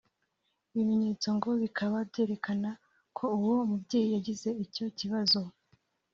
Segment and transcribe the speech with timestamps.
[0.71, 2.81] Ibimenyetso ngo bikaba byarerekanaga
[3.17, 5.41] ko uwo mubyeyi yagize icyo kibazo